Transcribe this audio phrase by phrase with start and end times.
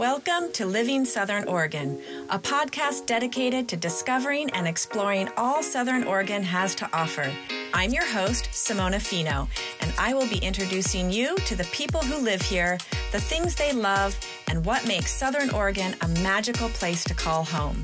[0.00, 6.42] Welcome to Living Southern Oregon, a podcast dedicated to discovering and exploring all Southern Oregon
[6.42, 7.30] has to offer.
[7.74, 9.46] I'm your host, Simona Fino,
[9.82, 12.78] and I will be introducing you to the people who live here,
[13.12, 14.18] the things they love,
[14.48, 17.82] and what makes Southern Oregon a magical place to call home.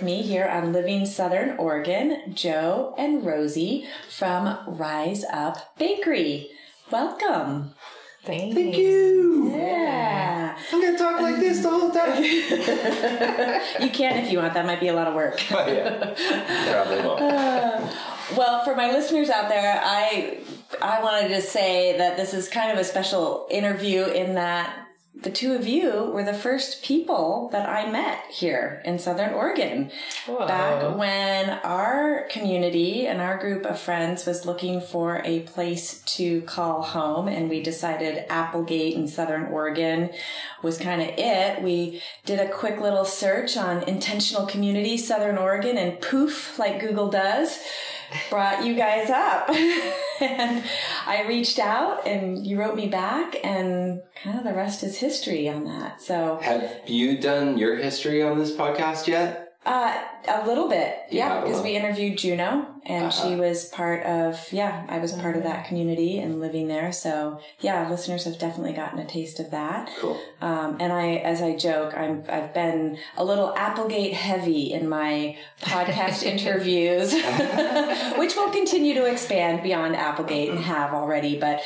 [0.00, 6.48] With me here on Living Southern Oregon, Jo and Rosie from Rise Up Bakery.
[6.90, 7.74] Welcome.
[8.24, 9.50] Thank, Thank you.
[9.54, 10.56] Yeah.
[10.72, 12.22] I'm gonna talk like this the whole time.
[13.82, 14.54] You can if you want.
[14.54, 15.38] That might be a lot of work.
[15.50, 16.14] Oh, yeah,
[16.72, 17.20] probably won't.
[17.20, 17.92] Uh,
[18.38, 20.38] well, for my listeners out there, I
[20.80, 24.74] I wanted to say that this is kind of a special interview in that
[25.14, 29.90] the two of you were the first people that I met here in Southern Oregon.
[30.26, 30.46] Whoa.
[30.46, 36.40] Back when our community and our group of friends was looking for a place to
[36.42, 40.10] call home, and we decided Applegate in Southern Oregon
[40.62, 41.60] was kind of it.
[41.62, 47.10] We did a quick little search on intentional community Southern Oregon, and poof, like Google
[47.10, 47.58] does,
[48.28, 49.50] brought you guys up.
[50.20, 50.64] and
[51.06, 55.48] I reached out, and you wrote me back, and kind of the rest is history
[55.48, 56.00] on that.
[56.00, 56.38] So.
[56.42, 59.49] Have you done your history on this podcast yet?
[59.66, 59.94] Uh,
[60.26, 61.64] a little bit, yeah, Yeah, because well.
[61.64, 63.28] we interviewed Juno, and Uh-huh.
[63.28, 66.92] she was part of, yeah, I was part of that community and living there.
[66.92, 69.90] So, yeah, listeners have definitely gotten a taste of that.
[69.98, 70.18] Cool.
[70.40, 75.36] Um, and I, as I joke, I'm, I've been a little Applegate heavy in my
[75.60, 77.12] podcast interviews,
[78.18, 81.38] which will continue to expand beyond Applegate and have already.
[81.38, 81.60] But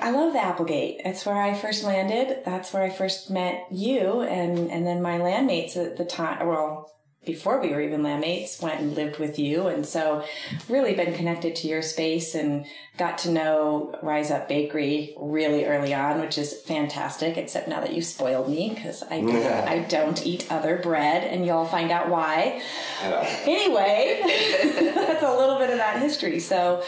[0.00, 1.00] I love the Applegate.
[1.04, 2.44] It's where I first landed.
[2.44, 6.46] That's where I first met you and, and then my landmates at the time.
[6.46, 6.92] Well,
[7.26, 9.66] before we were even landmates, went and lived with you.
[9.66, 10.24] And so
[10.68, 12.64] really been connected to your space and
[12.96, 17.92] got to know Rise Up Bakery really early on, which is fantastic, except now that
[17.92, 19.16] you've spoiled me because I,
[19.68, 22.62] I don't eat other bread and you'll find out why.
[23.02, 24.22] Uh, Anyway,
[24.94, 26.38] that's a little bit of that history.
[26.38, 26.82] So,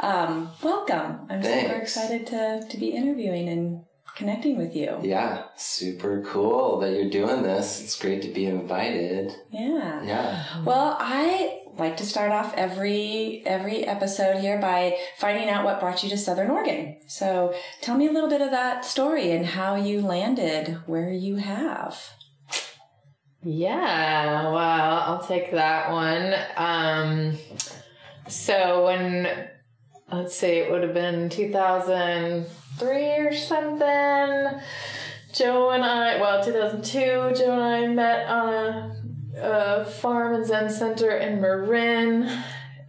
[0.00, 1.26] um, welcome.
[1.28, 3.84] I'm super excited to, to be interviewing and
[4.20, 4.98] connecting with you.
[5.02, 7.82] yeah, super cool that you're doing this.
[7.82, 9.34] It's great to be invited.
[9.50, 10.04] Yeah.
[10.04, 10.44] Yeah.
[10.62, 16.02] Well, I like to start off every every episode here by finding out what brought
[16.04, 17.00] you to Southern Oregon.
[17.08, 21.36] So, tell me a little bit of that story and how you landed where you
[21.36, 21.98] have.
[23.42, 24.56] Yeah, well,
[25.06, 26.34] I'll take that one.
[26.58, 27.38] Um,
[28.28, 29.48] so when,
[30.12, 34.60] let's see, it would have been 2003 or something.
[35.32, 36.98] Jo and I, well, 2002,
[37.36, 38.96] Jo and I met on a,
[39.40, 42.28] a farm and Zen center in Marin,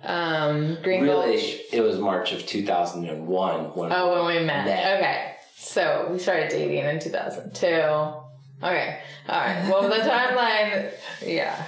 [0.04, 1.60] um, Green Really, Gulch.
[1.72, 4.66] it was March of 2001 when Oh, when we met.
[4.66, 4.98] Met.
[4.98, 5.36] Okay.
[5.56, 7.68] So we started dating in 2002.
[7.68, 9.00] Okay.
[9.30, 9.68] All right.
[9.70, 10.92] Well, the timeline,
[11.26, 11.64] yeah.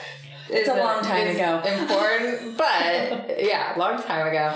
[0.49, 1.61] It's a long time ago.
[1.65, 4.53] Important, but yeah, long time ago.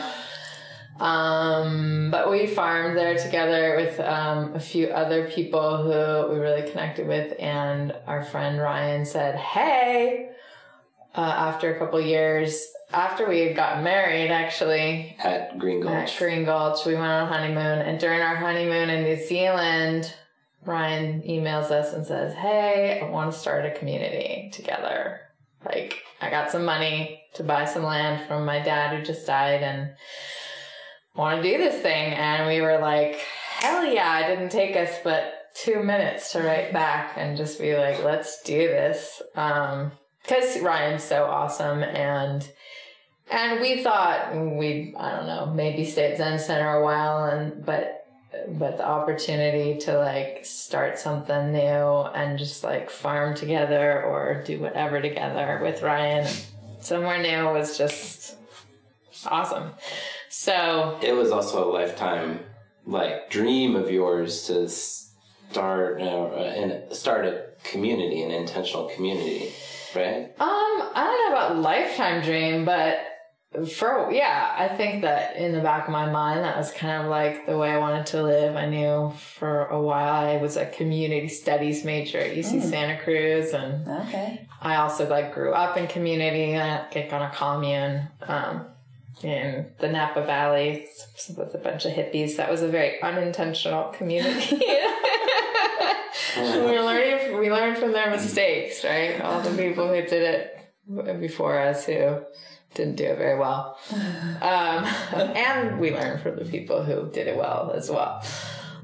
[0.99, 6.69] Um, but we farmed there together with um, a few other people who we really
[6.69, 10.31] connected with, and our friend Ryan said, "Hey."
[11.15, 16.19] Uh, after a couple years, after we had gotten married, actually, at Green Gulch, at
[16.19, 16.85] Green Gulch.
[16.85, 20.13] We went on a honeymoon, and during our honeymoon in New Zealand,
[20.63, 25.21] Ryan emails us and says, "Hey, I want to start a community together.
[25.65, 29.63] Like, I got some money to buy some land from my dad who just died,
[29.63, 29.95] and
[31.17, 33.19] want to do this thing." And we were like,
[33.59, 37.75] "Hell yeah!" It didn't take us but two minutes to write back and just be
[37.75, 39.91] like, "Let's do this." Um,
[40.27, 42.47] because Ryan's so awesome and
[43.29, 47.65] and we thought we I don't know maybe stay at Zen Center a while and
[47.65, 48.05] but
[48.49, 54.59] but the opportunity to like start something new and just like farm together or do
[54.59, 56.27] whatever together with Ryan
[56.81, 58.35] somewhere new was just
[59.25, 59.71] awesome.
[60.29, 62.39] So It was also a lifetime
[62.85, 69.51] like dream of yours to start uh, and start a community, an intentional community,
[69.95, 70.25] right?
[70.39, 72.99] Um, I don't know about lifetime dream, but
[73.71, 77.09] for yeah, I think that in the back of my mind, that was kind of
[77.09, 78.55] like the way I wanted to live.
[78.55, 83.53] I knew for a while I was a community studies major at UC Santa Cruz,
[83.53, 84.47] and Okay.
[84.61, 88.65] I also like grew up in community, uh, like on a commune um,
[89.23, 90.87] in the Napa Valley
[91.35, 92.35] with a bunch of hippies.
[92.37, 94.57] That was a very unintentional community.
[96.37, 97.39] we were learning.
[97.39, 99.19] We learned from their mistakes, right?
[99.21, 102.21] All the people who did it before us who
[102.73, 103.77] didn't do it very well,
[104.41, 104.85] um,
[105.35, 108.23] and we learned from the people who did it well as well.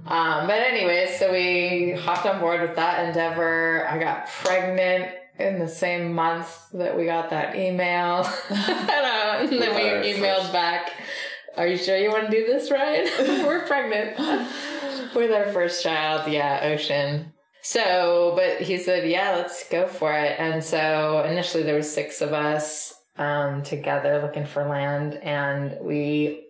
[0.05, 3.87] Um, but anyway, so we hopped on board with that endeavor.
[3.87, 8.27] I got pregnant in the same month that we got that email.
[8.49, 10.91] and, uh, and then we emailed back,
[11.57, 13.07] Are you sure you want to do this, Ryan?
[13.45, 14.17] We're pregnant
[15.15, 16.31] with our first child.
[16.31, 17.33] Yeah, Ocean.
[17.63, 20.37] So, but he said, yeah, let's go for it.
[20.37, 26.42] And so initially there was six of us um, together looking for land and we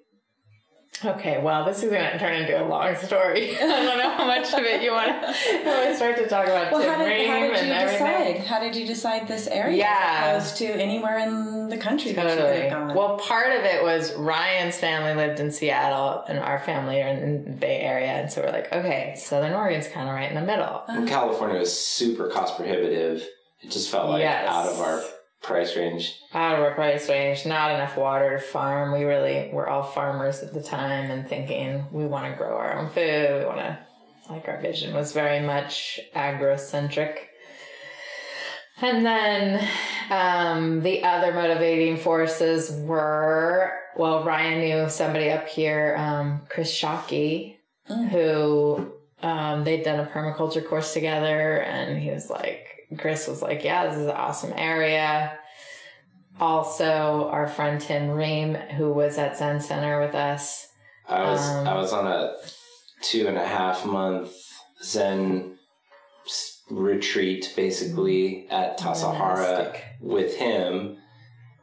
[1.06, 3.58] Okay, well, this is going to turn into a long story.
[3.62, 5.28] I don't know how much of it you want to.
[5.28, 8.36] I start to talk about Well, how did, how did and you everything.
[8.38, 8.48] decide?
[8.48, 10.22] How did you decide this area Yeah.
[10.38, 12.62] as opposed to anywhere in the country that you could Totally.
[12.70, 12.96] have gone?
[12.96, 17.44] Well, part of it was Ryan's family lived in Seattle, and our family are in
[17.46, 20.42] the Bay Area, and so we're like, okay, Southern Oregon's kind of right in the
[20.46, 20.64] middle.
[20.66, 20.94] Uh-huh.
[21.00, 23.28] And California was super cost prohibitive.
[23.62, 24.48] It just felt like Yes.
[24.48, 25.04] out of our
[25.44, 26.20] price range.
[26.34, 28.94] Out of our price range, not enough water to farm.
[28.94, 32.80] We really were all farmers at the time, and thinking we want to grow our
[32.80, 33.40] own food.
[33.40, 33.80] We want to,
[34.30, 37.18] like, our vision was very much agrocentric.
[38.82, 39.68] And then
[40.10, 47.58] um, the other motivating forces were well, Ryan knew somebody up here, um, Chris Shockey,
[47.88, 48.92] who
[49.22, 53.88] um, they'd done a permaculture course together, and he was like, Chris was like, "Yeah,
[53.88, 55.38] this is an awesome area."
[56.40, 60.68] Also, our friend Tim Ream, who was at Zen Center with us,
[61.08, 62.34] I was Um, I was on a
[63.02, 64.34] two and a half month
[64.84, 65.58] Zen
[66.70, 70.98] retreat, basically at Tassajara with him.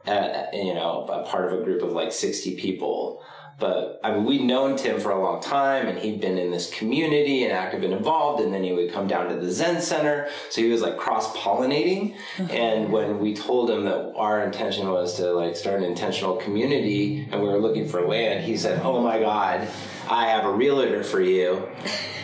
[0.07, 3.21] Uh, you know, a part of a group of like sixty people.
[3.59, 6.69] But I mean, we'd known Tim for a long time, and he'd been in this
[6.71, 8.41] community and active and involved.
[8.43, 11.35] And then he would come down to the Zen Center, so he was like cross
[11.37, 12.15] pollinating.
[12.39, 12.51] Uh-huh.
[12.51, 17.27] and when we told him that our intention was to like start an intentional community,
[17.31, 19.67] and we were looking for land, he said, "Oh my God,
[20.09, 21.69] I have a realtor for you.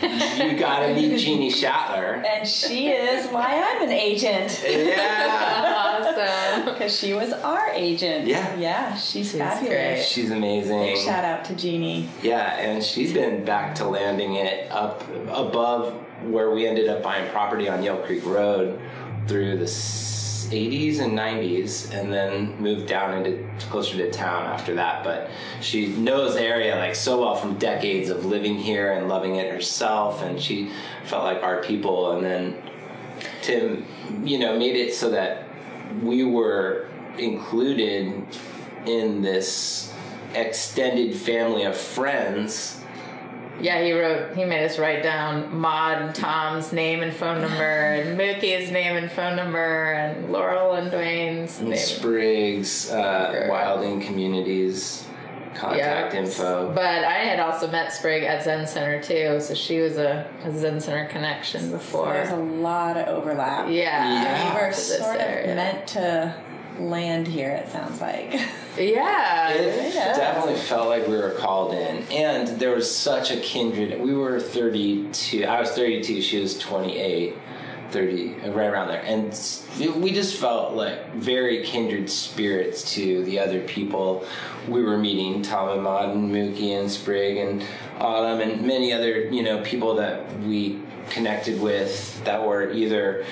[0.02, 4.60] you got to meet Jeannie Shatler." and she is why I'm an agent.
[4.66, 5.77] Yeah,
[6.18, 6.64] awesome.
[6.74, 8.26] Because she was our agent.
[8.26, 8.56] Yeah.
[8.56, 9.68] Yeah, she's, She's fabulous.
[9.68, 10.04] great.
[10.04, 10.96] she's amazing.
[11.04, 12.08] Shout out to Jeannie.
[12.22, 15.94] Yeah, and she's been back to landing it up above
[16.24, 18.80] where we ended up buying property on Yale Creek Road
[19.26, 25.04] through the 80s and 90s, and then moved down into closer to town after that.
[25.04, 25.30] But
[25.60, 29.52] she knows the area like so well from decades of living here and loving it
[29.52, 30.70] herself, and she
[31.04, 32.12] felt like our people.
[32.12, 32.62] And then
[33.42, 33.84] Tim,
[34.24, 35.47] you know, made it so that
[36.02, 36.88] we were
[37.18, 38.26] included
[38.86, 39.92] in this
[40.34, 42.80] extended family of friends.
[43.60, 44.36] Yeah, he wrote.
[44.36, 48.96] He made us write down Maud and Tom's name and phone number, and Mookie's name
[48.96, 51.78] and phone number, and Laurel and Dwayne's and name.
[51.78, 53.48] Spriggs, uh,
[54.00, 55.04] Communities,
[55.58, 56.72] contact info.
[56.74, 60.56] But I had also met Sprig at Zen Center too, so she was a, a
[60.56, 62.12] Zen Center connection before.
[62.12, 63.68] There's a lot of overlap.
[63.68, 64.54] yeah, Yeah.
[64.60, 65.54] We were sort of area.
[65.54, 66.34] meant to
[66.78, 68.32] land here, it sounds like.
[68.78, 70.16] Yeah, It Yeah.
[70.16, 74.00] definitely felt like we were called in, and there was such a kindred.
[74.00, 75.44] We were 32.
[75.44, 76.22] I was 32.
[76.22, 77.34] She was 28,
[77.90, 79.28] 30, right around there, and
[80.02, 84.24] we just felt like very kindred spirits to the other people
[84.68, 85.42] we were meeting.
[85.42, 87.64] Tom and Maud and Mookie and Sprig and
[87.98, 90.80] Autumn and many other you know people that we
[91.10, 93.24] connected with that were either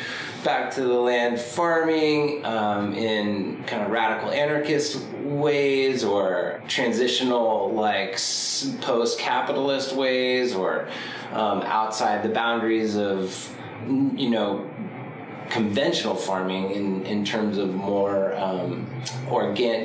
[0.45, 8.13] back to the land farming um, in kind of radical anarchist ways or transitional like
[8.81, 10.89] post-capitalist ways or
[11.33, 13.53] um, outside the boundaries of
[13.87, 14.69] you know
[15.51, 18.85] conventional farming in, in terms of more um,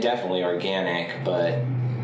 [0.02, 1.60] definitely organic but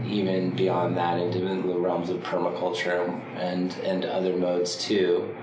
[0.10, 5.36] even beyond that into the realms of permaculture and and other modes too.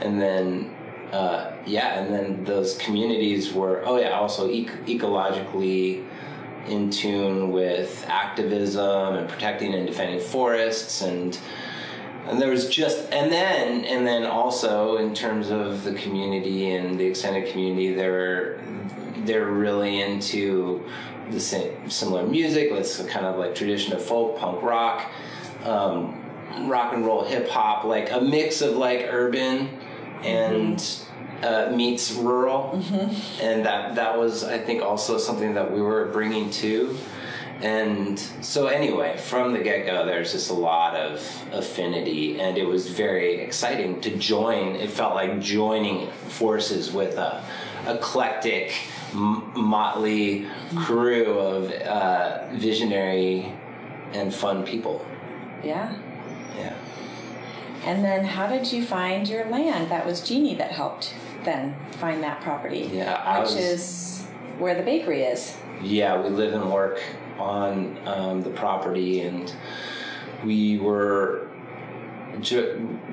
[0.00, 0.74] And then
[1.12, 6.06] uh, yeah and then those communities were oh yeah also ec- ecologically
[6.68, 11.38] in tune with activism and protecting and defending forests and
[12.30, 16.98] and there was just and then and then also in terms of the community and
[16.98, 18.62] the extended community they're
[19.24, 20.84] they're really into
[21.30, 25.10] the same similar music it's kind of like tradition of folk punk rock
[25.64, 26.24] um,
[26.68, 29.68] rock and roll hip hop like a mix of like urban
[30.22, 31.00] and
[31.42, 32.84] uh, meets rural.
[33.40, 36.96] And that that was i think also something that we were bringing to
[37.62, 41.20] and so anyway from the get-go there's just a lot of
[41.52, 47.44] affinity and it was very exciting to join it felt like joining forces with a
[47.86, 48.72] eclectic
[49.12, 53.52] m- motley crew of uh, visionary
[54.14, 55.04] and fun people
[55.62, 55.94] Yeah.
[56.56, 56.74] yeah
[57.84, 59.90] And then how did you find your land?
[59.90, 61.14] That was Jeannie that helped
[61.44, 62.90] then find that property.
[62.92, 64.26] Yeah, I Which was- is
[64.58, 65.56] where the bakery is.
[65.82, 67.00] Yeah, we live and work
[67.40, 69.52] on um, the property, and
[70.44, 71.48] we were.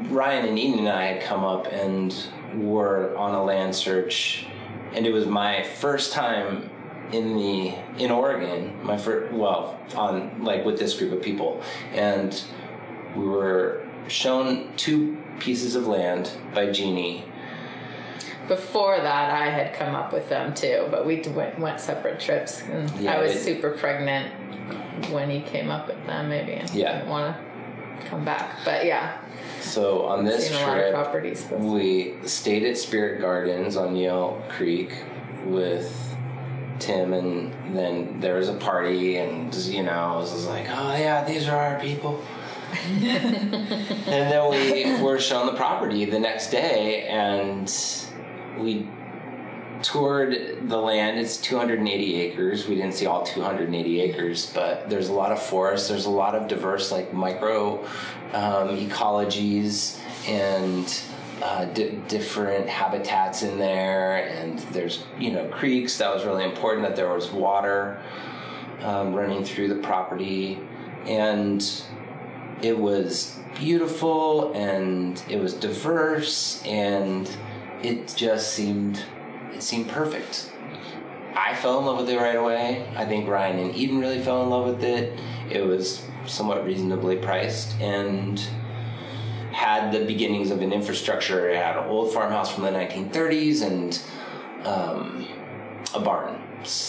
[0.09, 2.15] Ryan and Eden and I had come up and
[2.55, 4.45] were on a land search,
[4.93, 6.69] and it was my first time
[7.11, 8.73] in the in Oregon.
[8.83, 11.61] My first, well, on like with this group of people,
[11.93, 12.41] and
[13.15, 17.25] we were shown two pieces of land by Jeannie.
[18.47, 22.61] Before that, I had come up with them too, but we went, went separate trips.
[22.61, 24.31] And Yeah, I was it- super pregnant
[25.11, 26.53] when he came up with them, maybe.
[26.53, 26.93] And Yeah.
[26.97, 28.57] didn't want to come back.
[28.65, 29.17] But yeah,
[29.61, 31.45] So on this seen a lot of trip, properties.
[31.51, 34.91] We stayed at Spirit Gardens on Yale Creek
[35.45, 36.15] with
[36.79, 41.23] Tim, and then there was a party, and you know, I was like, oh yeah,
[41.25, 42.21] these are our people.
[43.01, 47.67] and then we were shown the property the next day, and
[48.59, 48.87] we
[49.81, 51.19] toured the land.
[51.19, 52.67] It's 280 acres.
[52.67, 55.89] We didn't see all 280 acres, but there's a lot of forest.
[55.89, 57.83] There's a lot of diverse, like micro
[58.33, 61.01] um, ecologies and
[61.41, 64.27] uh, di- different habitats in there.
[64.27, 65.97] And there's you know creeks.
[65.99, 66.87] That was really important.
[66.87, 68.01] That there was water
[68.81, 70.59] um, running through the property,
[71.05, 71.63] and
[72.61, 77.27] it was beautiful and it was diverse and
[77.83, 79.03] it just seemed
[79.53, 80.51] it seemed perfect.
[81.35, 82.87] I fell in love with it right away.
[82.95, 85.19] I think ryan and eden really fell in love with it.
[85.49, 88.39] It was somewhat reasonably priced and
[89.51, 91.49] had the beginnings of an infrastructure.
[91.49, 94.01] It had an old farmhouse from the 1930s and
[94.65, 95.27] um,
[95.93, 96.41] a barn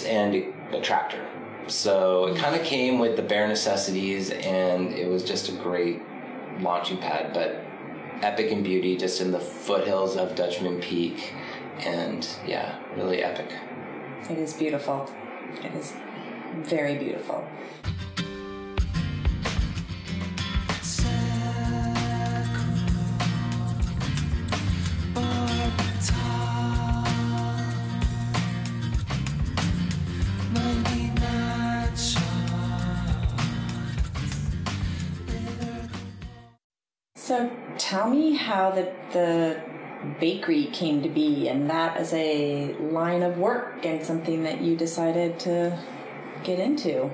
[0.06, 0.34] and
[0.72, 1.26] a tractor.
[1.66, 6.02] So it kind of came with the bare necessities, and it was just a great
[6.60, 7.32] launching pad.
[7.34, 7.64] But
[8.22, 11.32] epic in beauty, just in the foothills of Dutchman Peak,
[11.80, 13.52] and yeah, really epic.
[14.28, 15.10] It is beautiful.
[15.62, 15.94] It is
[16.62, 17.46] very beautiful.
[37.88, 39.62] Tell me how the the
[40.20, 44.76] bakery came to be and that as a line of work and something that you
[44.76, 45.78] decided to
[46.44, 47.10] get into.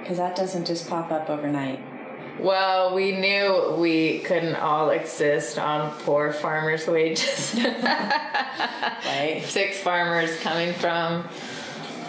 [0.00, 1.80] Because that doesn't just pop up overnight.
[2.40, 7.54] Well, we knew we couldn't all exist on poor farmers' wages.
[9.06, 9.42] Right?
[9.46, 11.28] Six farmers coming from,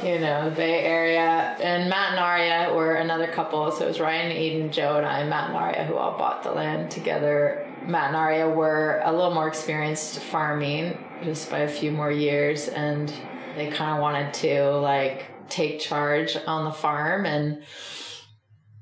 [0.04, 1.56] you know, the Bay Area.
[1.62, 3.72] And Matt and Aria were another couple.
[3.72, 6.52] So it was Ryan, Eden, Jo, and I, Matt and Aria, who all bought the
[6.52, 7.67] land together.
[7.86, 12.68] Matt and Aria were a little more experienced farming just by a few more years.
[12.68, 13.12] And
[13.56, 17.64] they kind of wanted to, like, take charge on the farm and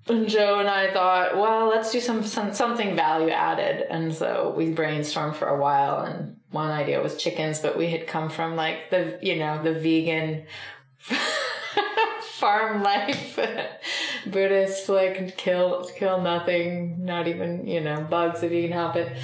[0.07, 3.87] and Jo and I thought, well, let's do some, some something value added.
[3.89, 8.05] And so we brainstormed for a while and one idea was chickens, but we had
[8.05, 10.45] come from like the, you know, the vegan
[12.21, 13.39] farm life.
[14.31, 19.15] Buddhists like kill kill nothing, not even, you know, bugs if you can help it.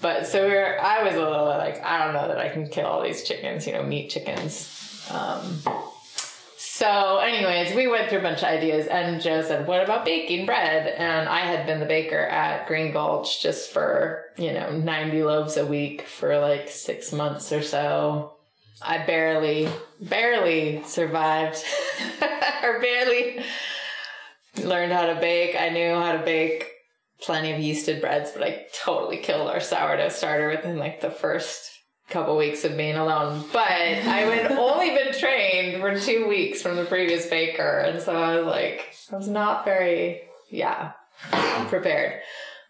[0.00, 2.68] But so we are I was a little like, I don't know that I can
[2.68, 5.06] kill all these chickens, you know, meat chickens.
[5.10, 5.62] Um
[6.76, 10.44] so, anyways, we went through a bunch of ideas, and Jo said, What about baking
[10.44, 10.88] bread?
[10.88, 15.56] And I had been the baker at Green Gulch just for, you know, 90 loaves
[15.56, 18.32] a week for like six months or so.
[18.82, 19.68] I barely,
[20.00, 21.62] barely survived,
[22.64, 23.40] or barely
[24.56, 25.56] learned how to bake.
[25.58, 26.70] I knew how to bake
[27.20, 31.70] plenty of yeasted breads, but I totally killed our sourdough starter within like the first
[32.08, 33.44] couple weeks of being alone.
[33.52, 38.14] But I had only been trained for two weeks from the previous baker, and so
[38.14, 40.92] I was like, I was not very, yeah,
[41.68, 42.20] prepared.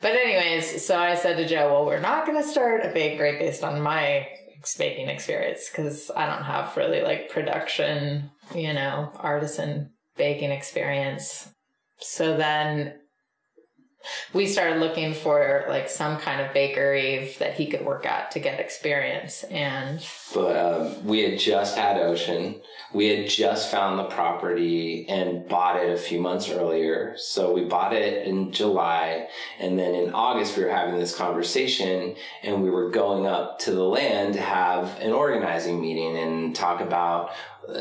[0.01, 3.39] But anyways, so I said to Jo, well, we're not going to start a bakery
[3.39, 4.29] based on my
[4.79, 11.49] baking experience because I don't have really like production, you know, artisan baking experience.
[12.01, 13.01] So then
[14.33, 18.41] we started looking for like some kind of bakery that he could work at to
[18.41, 19.45] get experience.
[19.45, 22.61] And but um, we had just had ocean
[22.95, 27.15] we had just found the property and bought it a few months earlier.
[27.19, 32.15] So we bought it in july and then in august we were having this conversation
[32.43, 36.81] and we were going up to the land to have an organizing meeting and talk
[36.81, 37.33] about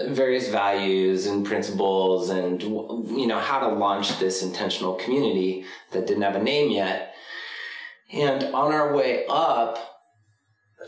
[0.07, 6.23] various values and principles and you know how to launch this intentional community that didn't
[6.23, 7.15] have a name yet.
[8.11, 9.79] And on our way up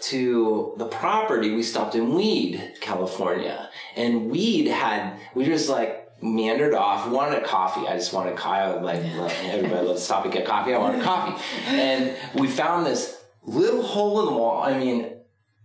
[0.02, 3.70] to the property we stopped in weed california.
[3.96, 7.88] And weed had we just like meandered off wanted a coffee.
[7.88, 9.00] I just wanted coffee like
[9.46, 10.74] everybody loves to stop and get coffee.
[10.74, 11.42] I wanted coffee.
[11.68, 14.64] And we found this little hole in the wall.
[14.64, 15.16] I mean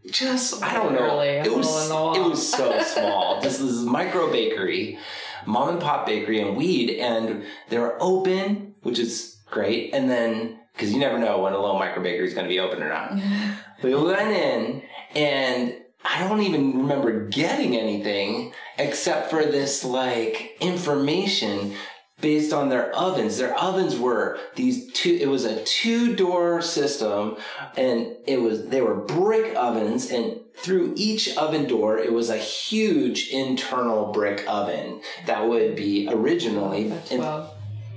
[0.07, 1.21] just I don't know.
[1.21, 3.41] It was it was so small.
[3.43, 4.99] this is micro bakery,
[5.47, 9.95] mom and pop bakery and weed, and they're open, which is great.
[9.95, 12.61] And then because you never know when a little micro bakery is going to be
[12.61, 13.19] open or not.
[13.83, 14.83] we went in,
[15.15, 21.75] and I don't even remember getting anything except for this like information
[22.21, 23.39] based on their ovens.
[23.39, 27.37] Their ovens were these two, it was a two door system
[27.77, 32.37] and it was, they were brick ovens and through each oven door, it was a
[32.37, 37.23] huge internal brick oven that would be originally, in,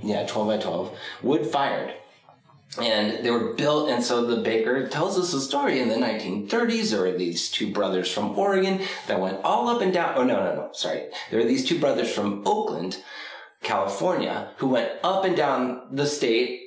[0.04, 1.94] yeah, 12 by 12, wood fired.
[2.80, 6.90] And they were built, and so the baker tells us a story in the 1930s.
[6.90, 10.14] There were these two brothers from Oregon that went all up and down.
[10.16, 11.04] Oh, no, no, no, sorry.
[11.30, 13.00] There were these two brothers from Oakland
[13.62, 16.62] California who went up and down the state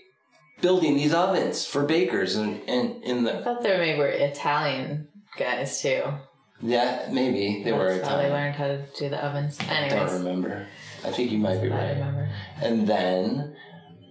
[0.62, 5.08] building these ovens for bakers and, and in the I thought they maybe were Italian
[5.38, 6.04] guys too.
[6.62, 9.60] Yeah, maybe they That's were how they learned how to do the ovens.
[9.60, 10.66] Anyways, I don't remember.
[11.04, 11.80] I think you might be right.
[11.80, 12.30] I remember.
[12.62, 13.56] And then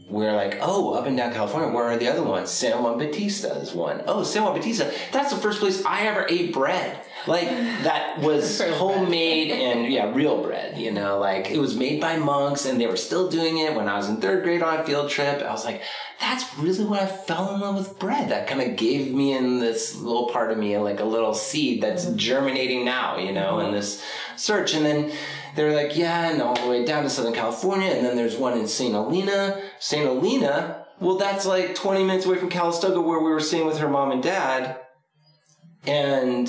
[0.09, 2.51] we're like, oh, up and down California, where are the other ones?
[2.51, 4.03] San Juan Bautista is one.
[4.07, 4.93] Oh, San Juan Bautista.
[5.13, 7.01] That's the first place I ever ate bread.
[7.27, 12.17] Like, that was homemade and, yeah, real bread, you know, like it was made by
[12.19, 14.85] monks and they were still doing it when I was in third grade on a
[14.85, 15.43] field trip.
[15.43, 15.83] I was like,
[16.21, 18.31] that's really when I fell in love with bread.
[18.31, 21.83] That kind of gave me in this little part of me, like a little seed
[21.83, 22.17] that's mm-hmm.
[22.17, 24.03] germinating now, you know, in this
[24.37, 24.75] search.
[24.75, 25.13] And then
[25.55, 27.91] they're like, yeah, and all the way down to Southern California.
[27.91, 28.93] And then there's one in St.
[28.93, 29.61] Helena.
[29.79, 30.05] St.
[30.05, 33.89] Helena, well, that's like 20 minutes away from Calistoga where we were staying with her
[33.89, 34.81] mom and dad.
[35.87, 36.49] And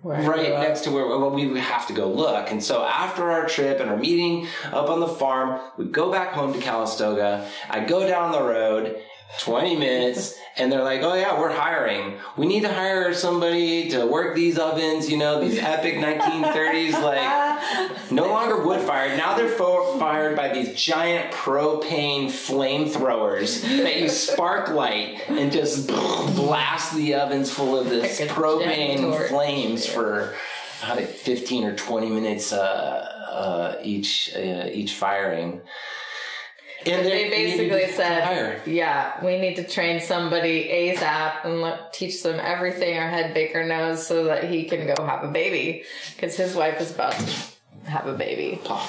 [0.00, 2.52] Where right next to where well, we would have to go look.
[2.52, 6.32] And so after our trip and our meeting up on the farm, we go back
[6.32, 7.48] home to Calistoga.
[7.68, 9.02] I go down the road.
[9.40, 12.18] 20 minutes and they're like, oh yeah, we're hiring.
[12.36, 17.18] We need to hire somebody to work these ovens, you know, these epic 1930s, like
[18.10, 19.16] no longer wood fired.
[19.16, 25.86] Now they're fo- fired by these giant propane flamethrowers that you spark light and just
[25.88, 29.28] blast the ovens full of this Like a propane janitor.
[29.28, 30.34] flames for
[30.82, 35.60] uh, 15 or 20 minutes uh, uh, each uh, each firing.
[36.86, 42.38] And They basically said, "Yeah, we need to train somebody ASAP and let, teach them
[42.40, 45.82] everything our head baker knows, so that he can go have a baby,
[46.14, 47.26] because his wife is about to
[47.88, 48.88] have a baby." pop.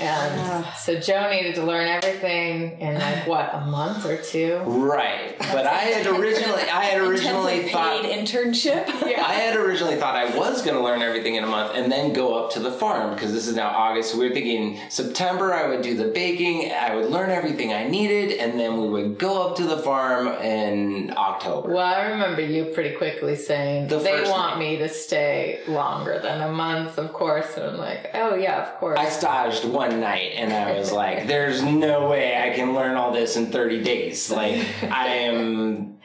[0.00, 4.56] And so Jo needed to learn everything in like what a month or two.
[4.66, 8.88] Right, but I had originally I had originally thought paid internship.
[8.88, 12.12] I had originally thought I was going to learn everything in a month and then
[12.12, 14.12] go up to the farm because this is now August.
[14.12, 17.86] So we were thinking September I would do the baking, I would learn everything I
[17.86, 21.72] needed, and then we would go up to the farm in October.
[21.72, 26.18] Well, I remember you pretty quickly saying The they first want me to stay longer
[26.20, 27.56] than a month, of course.
[27.56, 28.98] And I'm like, oh Oh, yeah, of course.
[28.98, 33.12] I staged one night and I was like, there's no way I can learn all
[33.12, 34.30] this in 30 days.
[34.30, 35.96] Like, I am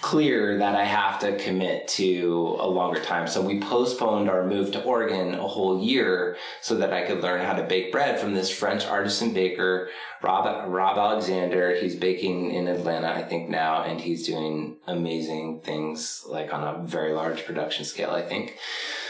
[0.00, 3.26] clear that I have to commit to a longer time.
[3.26, 7.44] So we postponed our move to Oregon a whole year so that I could learn
[7.44, 9.90] how to bake bread from this French artisan baker,
[10.22, 11.74] Rob, Rob Alexander.
[11.74, 16.86] He's baking in Atlanta, I think now, and he's doing amazing things like on a
[16.86, 18.56] very large production scale, I think.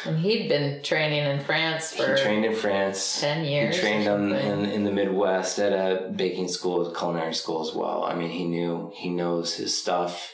[0.07, 3.21] And he'd been training in France for He trained in France.
[3.21, 3.75] 10 years.
[3.77, 8.05] He trained on, in, in the Midwest at a baking school, culinary school as well.
[8.05, 10.33] I mean, he knew, he knows his stuff.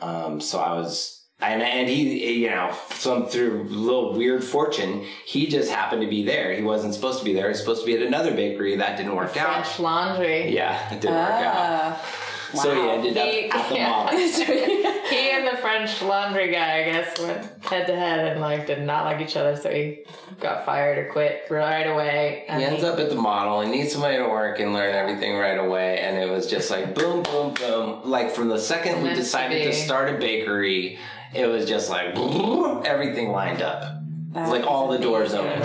[0.00, 5.04] Um, so I was, and, and he, you know, some through a little weird fortune,
[5.26, 6.54] he just happened to be there.
[6.54, 7.44] He wasn't supposed to be there.
[7.44, 8.76] He was supposed to be at another bakery.
[8.76, 9.64] That didn't work out.
[9.66, 10.54] French laundry.
[10.54, 11.54] Yeah, it didn't work out.
[11.56, 12.04] Ah,
[12.54, 13.88] So he ended up He- at the yeah.
[13.88, 14.08] mall.
[15.42, 18.82] He and the French laundry guy, I guess, went head to head and like did
[18.82, 20.04] not like each other, so he
[20.40, 22.44] got fired or quit right away.
[22.46, 25.36] He And ends up at the model and needs somebody to work and learn everything
[25.36, 25.98] right away.
[26.00, 28.02] And it was just like boom, boom, boom.
[28.04, 30.98] Like from the second we Meant to decided to start a bakery,
[31.34, 32.16] it was just like
[32.86, 33.98] everything lined up.
[34.32, 35.62] That like all the doors open.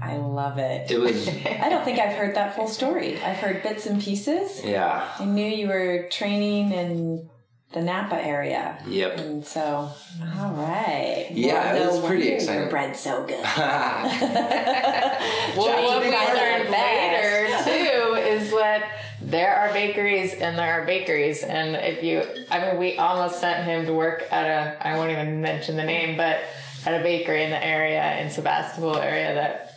[0.00, 0.90] I love it.
[0.90, 1.28] It was,
[1.60, 3.20] I don't think I've heard that full story.
[3.20, 4.64] I've heard bits and pieces.
[4.64, 5.08] yeah.
[5.18, 7.28] I knew you were training in
[7.72, 8.82] the Napa area.
[8.86, 9.18] Yep.
[9.18, 11.28] And so, all right.
[11.30, 12.60] Yeah, it no was pretty wonder exciting.
[12.62, 13.44] Your bread's so good.
[15.56, 20.80] Well, what we find learned out later too is that there are bakeries and there
[20.80, 24.86] are bakeries, and if you, I mean, we almost sent him to work at a,
[24.86, 26.40] I won't even mention the name, but
[26.86, 29.67] at a bakery in the area in Sebastopol area that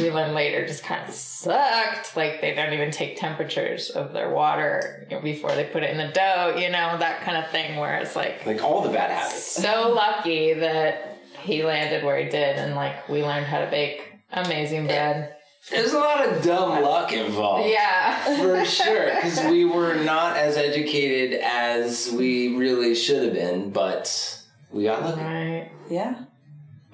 [0.00, 2.16] we learned later just kind of sucked.
[2.16, 6.12] Like they don't even take temperatures of their water before they put it in the
[6.12, 7.76] dough, you know, that kind of thing.
[7.78, 9.42] Where it's like like all the bad habits.
[9.42, 14.02] so lucky that he landed where he did, and like we learned how to bake
[14.32, 15.36] amazing bread.
[15.70, 17.68] There's a lot of dumb luck involved.
[17.68, 18.38] Yeah.
[18.38, 24.42] For sure, because we were not as educated as we really should have been, but
[24.72, 25.20] we got lucky.
[25.20, 25.70] Right.
[25.90, 26.24] yeah.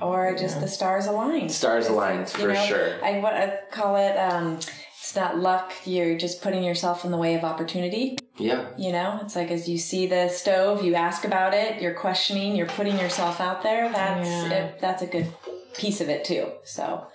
[0.01, 1.51] Or just the stars aligned.
[1.51, 3.05] Stars It's aligned, like, for sure.
[3.05, 4.15] I what I call it.
[4.17, 4.59] Um,
[4.99, 5.73] it's not luck.
[5.85, 8.19] You're just putting yourself in the way of opportunity.
[8.37, 8.67] Yeah.
[8.77, 12.57] You know, it's like as you see the stove, you ask about it, you're questioning,
[12.57, 13.89] you're putting yourself out there.
[13.89, 14.51] That's Yeah.
[14.51, 15.33] it, that's a good
[15.75, 16.51] piece of it too.
[16.65, 17.07] So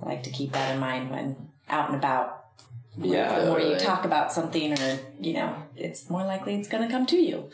[0.00, 1.36] I like to keep that in mind when
[1.68, 2.44] out and about.
[2.96, 3.40] Yeah.
[3.40, 6.90] The more you talk about something, or you know, it's more likely it's going to
[6.90, 7.50] come to you.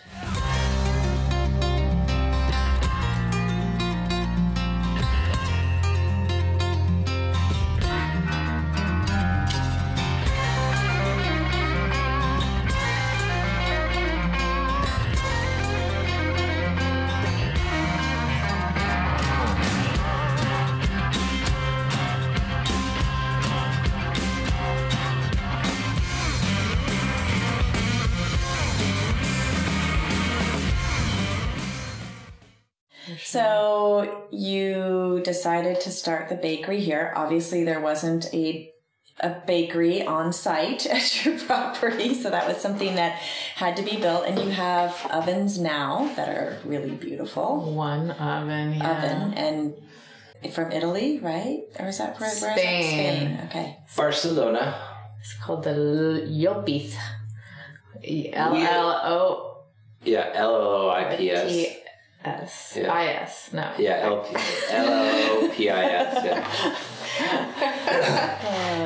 [35.35, 37.13] Decided to start the bakery here.
[37.15, 38.73] Obviously, there wasn't a
[39.21, 43.13] a bakery on site at your property, so that was something that
[43.55, 44.27] had to be built.
[44.27, 47.49] And you have ovens now that are really beautiful.
[47.73, 48.75] One oven.
[48.75, 48.91] Yeah.
[48.91, 51.61] Oven and from Italy, right?
[51.79, 52.59] Or is that where, where is that?
[52.59, 52.89] Spain.
[52.91, 53.41] Spain?
[53.47, 53.79] Okay.
[53.97, 54.65] Barcelona.
[55.21, 55.77] It's called the
[56.27, 56.97] Llopis.
[58.33, 59.65] L L O
[60.03, 60.31] Yeah.
[60.35, 61.77] L O O I P S.
[62.25, 62.93] S Yeah.
[62.93, 63.51] I S.
[63.53, 63.73] No.
[63.79, 64.01] Yeah.
[64.03, 64.35] L P
[64.71, 66.25] L O P I S.
[66.25, 66.45] Yeah.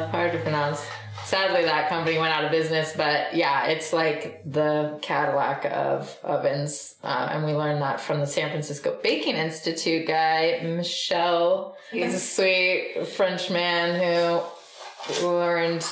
[0.10, 0.84] Hard to pronounce.
[1.24, 6.96] Sadly, that company went out of business, but yeah, it's like the Cadillac of ovens.
[7.02, 11.76] Uh, and we learned that from the San Francisco Baking Institute guy, Michel.
[11.90, 15.86] He's a sweet French man who learned,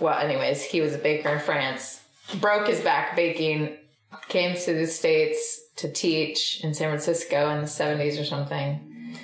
[0.00, 2.02] well, anyways, he was a baker in France,
[2.40, 3.78] broke his back baking,
[4.28, 9.16] came to the States to teach in San Francisco in the 70s or something,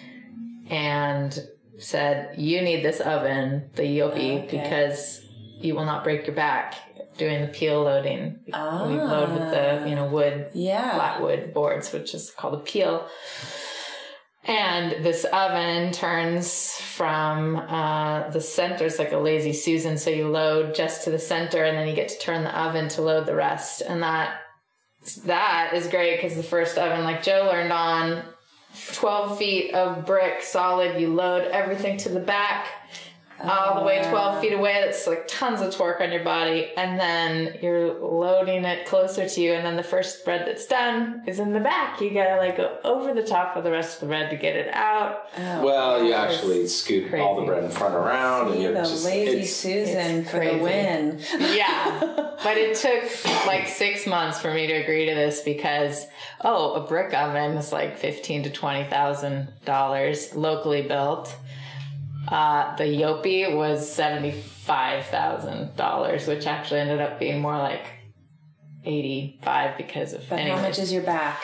[0.68, 1.38] and
[1.78, 4.60] said, You need this oven, the Yopi, Okay.
[4.62, 5.22] because
[5.60, 6.74] you will not break your back
[7.18, 8.38] doing the peel loading.
[8.52, 8.86] Ah.
[8.86, 10.94] We load with the, you know, wood Yeah.
[10.94, 13.06] flat wood boards, which is called a peel.
[14.44, 19.98] And this oven turns from uh, the center, it's like a lazy Susan.
[19.98, 22.88] So you load just to the center and then you get to turn the oven
[22.90, 23.82] to load the rest.
[23.82, 24.39] And that
[25.24, 28.22] that is great because the first oven, like Jo learned on,
[28.92, 32.66] 12 feet of brick solid, you load everything to the back.
[33.42, 36.70] All the way uh, 12 feet away, that's like tons of torque on your body,
[36.76, 41.22] and then you're loading it closer to you, and then the first bread that's done
[41.26, 42.00] is in the back.
[42.00, 44.56] You gotta like go over the top of the rest of the bread to get
[44.56, 45.28] it out.
[45.36, 48.80] Oh, well, you actually scoot all the bread in front around, and See you're the
[48.80, 51.20] just lazy it's, Susan it's for the win.
[51.38, 52.26] Yeah.
[52.42, 56.06] But it took like six months for me to agree to this because
[56.40, 61.36] oh, a brick oven is like fifteen to twenty thousand dollars locally built.
[62.28, 67.86] Uh, the Yopi was seventy five thousand dollars, which actually ended up being more like
[68.84, 71.42] eighty five because of But how much is your back?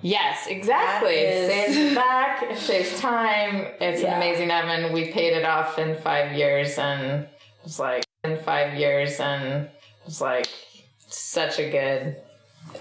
[0.00, 1.14] Yes, exactly.
[1.14, 3.66] It is- saves back, it saves time.
[3.80, 4.16] It's Yeah.
[4.16, 4.92] an amazing oven.
[4.92, 7.28] We paid it off in five years and it
[7.62, 9.70] was like in five years and it
[10.04, 10.46] was like
[11.08, 12.16] such a good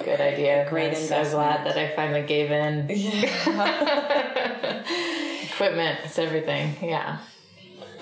[0.04, 0.66] good idea.
[0.70, 2.88] Great I'm so glad that I finally gave in.
[5.54, 6.76] Equipment, it's everything.
[6.82, 7.20] Yeah.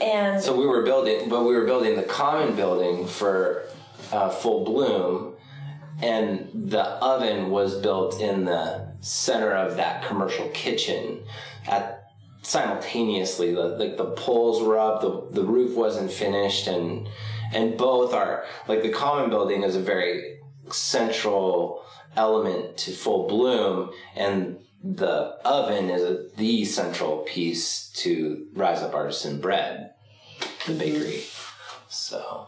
[0.01, 3.63] And So we were building, but we were building the common building for
[4.11, 5.35] uh, Full Bloom,
[6.01, 11.23] and the oven was built in the center of that commercial kitchen
[11.67, 12.01] at
[12.43, 17.07] simultaneously the like the poles were up the the roof wasn't finished and
[17.53, 20.39] and both are like the common building is a very
[20.71, 21.83] central
[22.15, 29.39] element to full bloom and the oven is the central piece to rise up artisan
[29.39, 29.93] bread
[30.65, 31.23] the bakery.
[31.89, 32.47] So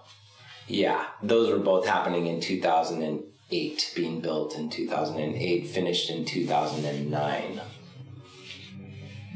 [0.68, 7.62] yeah those were both happening in 2008 being built in 2008 finished in 2009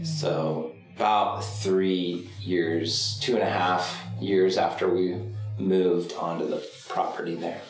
[0.03, 5.19] so about three years two and a half years after we
[5.59, 7.61] moved onto the property there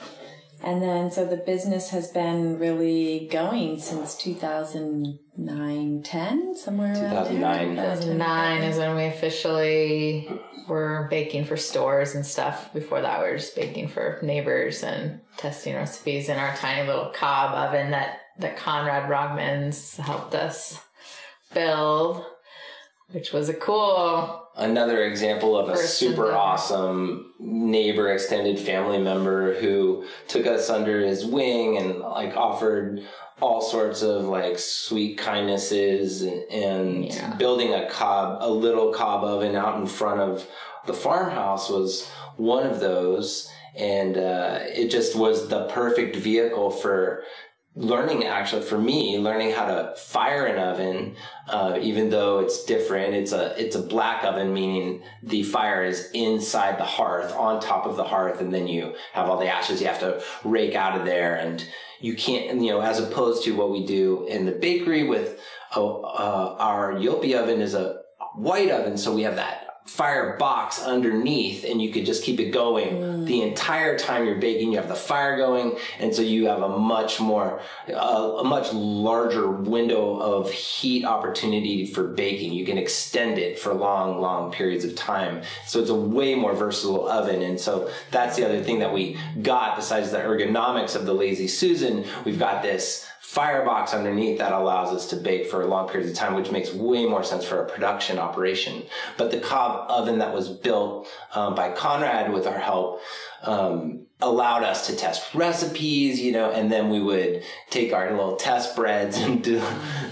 [0.63, 7.75] And then, so the business has been really going since 2009, 10, somewhere around 2009.
[7.75, 7.95] there.
[7.95, 10.27] 2009 is when we officially
[10.67, 12.73] were baking for stores and stuff.
[12.73, 17.11] Before that, we were just baking for neighbors and testing recipes in our tiny little
[17.11, 20.79] cob oven that, that Conrad Rogmans helped us
[21.53, 22.25] build,
[23.11, 29.53] which was a cool another example of a First super awesome neighbor extended family member
[29.59, 33.01] who took us under his wing and like offered
[33.39, 37.35] all sorts of like sweet kindnesses and, and Yeah.
[37.35, 40.47] building a cob a little cob oven out in front of
[40.87, 47.23] the farmhouse was one of those and uh, it just was the perfect vehicle for
[47.77, 51.15] learning actually for me learning how to fire an oven
[51.47, 56.09] uh, even though it's different it's a it's a black oven meaning the fire is
[56.15, 59.79] inside the hearth on top of the hearth and then you have all the ashes
[59.79, 61.67] you have to rake out of there and
[62.01, 65.39] you can't you know as opposed to what we do in the bakery with
[65.75, 68.01] uh, uh, our yopi oven is a
[68.33, 72.51] white oven so we have that fire box underneath and you could just keep it
[72.51, 73.23] going.
[73.25, 76.77] The entire time you're baking you have the fire going and so you have a
[76.77, 82.53] much more uh, a much larger window of heat opportunity for baking.
[82.53, 85.41] You can extend it for long long periods of time.
[85.65, 87.41] So it's a way more versatile oven.
[87.41, 91.47] And so that's the other thing that we got besides the ergonomics of the lazy
[91.47, 92.05] susan.
[92.25, 96.33] We've got this firebox underneath that allows us to bake for long periods of time,
[96.33, 98.83] which makes way more sense for a production operation.
[99.17, 103.01] But the cob oven that was built um, by Conrad with our help
[103.43, 108.37] um, allowed us to test recipes, you know, and then we would take our little
[108.37, 109.61] test breads and do,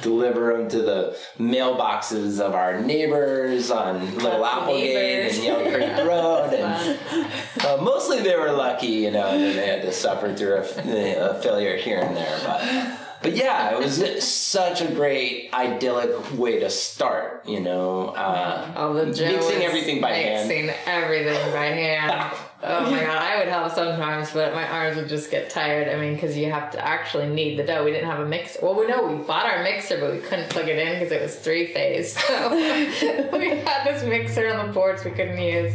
[0.01, 5.35] deliver them to the mailboxes of our neighbors on Little Lucky Applegate neighbors.
[5.37, 6.53] and Yale Creek Road.
[6.53, 7.25] And
[7.65, 11.41] uh, mostly they were lucky, you know, and they had to suffer through a, a
[11.41, 12.39] failure here and there.
[12.43, 18.09] But but yeah, it was such a great idyllic way to start, you know.
[18.09, 20.47] Uh, Oh, the Mixing everything by hand.
[20.47, 22.31] Mixing everything by hand.
[22.61, 25.87] oh my god, I would help sometimes, but my arms would just get tired.
[25.87, 27.83] I mean, because you have to actually knead the dough.
[27.83, 28.59] We didn't have a mixer.
[28.61, 31.21] Well, we know we bought our mixer, but we couldn't plug it in because it
[31.23, 32.15] was three phase.
[32.15, 35.73] So we had this mixer on the porch we couldn't use.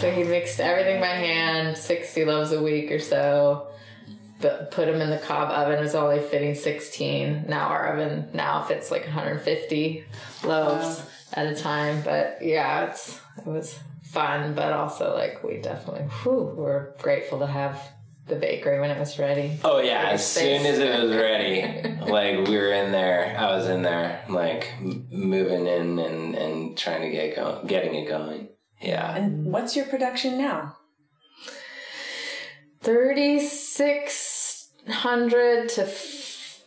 [0.00, 3.68] So he mixed everything by hand, sixty loaves a week or so.
[4.42, 5.78] But put them in the cob oven.
[5.78, 7.44] It was only fitting 16.
[7.48, 10.04] Now our oven now fits like 150
[10.44, 11.02] loaves
[11.32, 12.02] at a time.
[12.02, 17.46] But yeah, it's it was fun, but also like we definitely whew, we're grateful to
[17.46, 17.80] have
[18.26, 19.58] the bakery when it was ready.
[19.64, 20.60] oh yeah, as Space.
[20.62, 23.36] soon as it was ready, like we were in there.
[23.38, 27.94] I was in there, like m- moving in and and trying to get going, getting
[27.94, 28.48] it going.
[28.80, 29.16] Yeah.
[29.16, 30.76] And what's your production now?
[32.82, 36.60] 3,600 to f-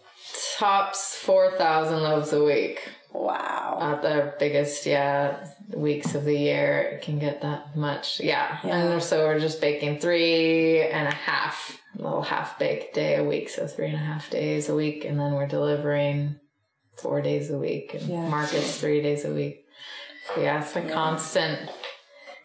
[0.58, 2.82] tops 4,000 loaves a week.
[3.13, 3.78] Wow.
[3.82, 8.19] At the biggest, yeah, weeks of the year, it can get that much.
[8.19, 8.58] Yeah.
[8.63, 8.75] Yeah.
[8.93, 13.23] And so we're just baking three and a half, a little half baked day a
[13.23, 13.49] week.
[13.49, 15.06] So three and a half days a week.
[15.06, 16.36] And then we're delivering
[16.97, 18.28] four days a week and Yeah.
[18.30, 19.65] markets three days a week.
[20.34, 21.69] So yeah, it's a constant.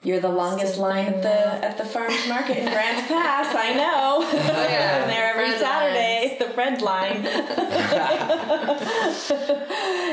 [0.02, 1.28] You're the longest line at the
[1.64, 3.54] at the farmers market in Grants Pass.
[3.54, 4.24] I know.
[4.32, 5.00] Oh, yeah.
[5.02, 6.36] I'm there every Saturday.
[6.38, 7.26] The friend line.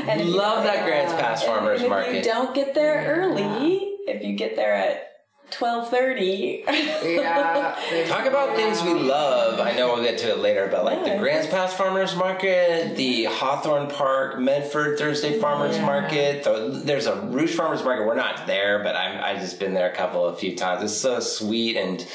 [0.08, 2.16] and if you- Love that Grants Pass Farmers and if Market.
[2.16, 5.17] you don't get there early, if you get there at
[5.52, 7.76] twelve thirty, Yeah.
[8.08, 9.60] Talk about things we love.
[9.60, 13.26] I know we'll get to it later, but like the Grants Pass Farmers Market, the
[13.26, 15.86] Hawthorne Park, Medford Thursday Farmers Yeah.
[15.86, 16.44] Market.
[16.86, 18.06] There's a Rogue Farmers Market.
[18.06, 20.84] We're not there, but I'm I just been there a couple of few times.
[20.84, 22.06] It's so sweet and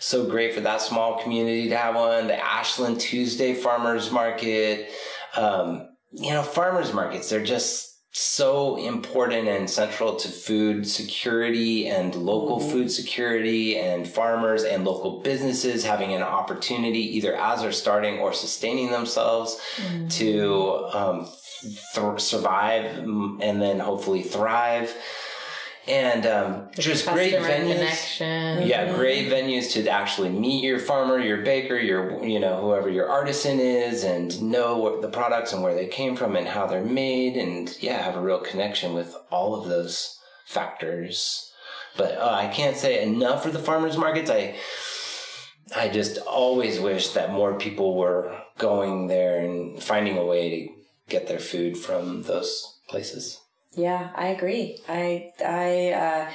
[0.00, 2.26] so great for that small community to have one.
[2.26, 4.90] The Ashland Tuesday Farmers Market.
[5.36, 12.14] Um, you know, farmers markets, they're just so important and central to food security and
[12.14, 18.18] local food security and farmers and local businesses having an opportunity either as they're starting
[18.18, 19.58] or sustaining themselves
[20.10, 21.26] to um,
[21.94, 24.94] th- survive mm, and then hopefully thrive
[25.88, 27.74] and um, just great venues.
[27.74, 28.66] connection.
[28.66, 33.08] yeah great venues to actually meet your farmer your baker your you know whoever your
[33.10, 36.84] artisan is and know what the products and where they came from and how they're
[36.84, 41.52] made and yeah have a real connection with all of those factors.
[41.96, 44.30] But uh, i can't say enough for the farmers markets.
[44.30, 44.56] I
[45.74, 50.72] i just always wish that more people were going there and finding a way to
[51.08, 53.41] get their food from those places
[53.74, 54.78] Yeah, I agree.
[54.88, 56.30] I I uh,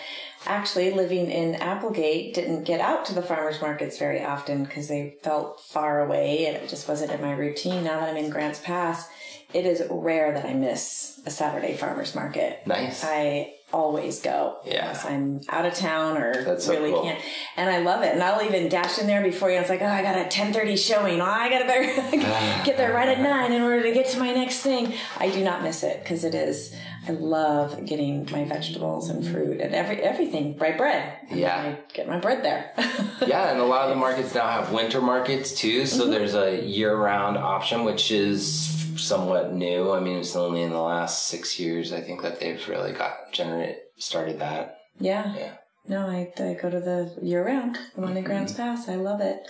[0.45, 5.15] actually living in Applegate didn't get out to the farmers markets very often because they
[5.23, 7.83] felt far away and it just wasn't in my routine.
[7.83, 9.07] Now that I'm in Grants Pass,
[9.53, 12.65] it is rare that I miss a Saturday farmers market.
[12.65, 14.57] nice I always go.
[14.65, 14.83] Yeah.
[14.83, 17.03] Unless I'm out of town or That's so really cool.
[17.03, 17.21] can't.
[17.57, 18.13] And I love it.
[18.13, 19.57] And I'll even dash in there before you.
[19.57, 21.19] It's like, oh, I got a 1030 showing.
[21.19, 21.83] Oh, I got to better
[22.65, 24.93] get there right at nine in order to get to my next thing.
[25.17, 26.73] I do not miss it because it is,
[27.07, 31.13] I love getting my vegetables and fruit and every, everything, bread, bread.
[31.29, 31.55] And Yeah.
[31.57, 32.71] I get my bread there.
[33.25, 35.85] yeah, and a lot of the markets now have winter markets too.
[35.85, 36.11] So Mm-hmm.
[36.11, 39.91] there's a year-round option, which is somewhat new.
[39.91, 43.31] I mean, it's only in the last six years I think that they've really got
[43.31, 44.79] generate started that.
[44.99, 45.33] yeah.
[45.35, 45.53] Yeah.
[45.89, 48.89] No, I, I go to the year round, the one in Grants Pass.
[48.89, 49.47] I love it.